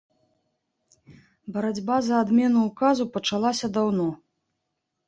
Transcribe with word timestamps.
Барацьба 1.57 1.97
за 2.09 2.15
адмену 2.25 2.59
ўказу 2.71 3.03
пачалася 3.15 3.75
даўно. 3.79 4.13